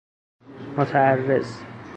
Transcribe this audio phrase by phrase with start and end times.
[0.77, 1.45] متعرض